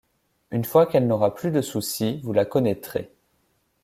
Une 0.49 0.65
fois 0.65 0.87
qu’elle 0.87 1.05
n’aura 1.05 1.31
plus 1.35 1.51
de 1.51 1.61
soucis, 1.61 2.21
vous 2.23 2.33
la 2.33 2.43
connaîtrez. 2.43 3.11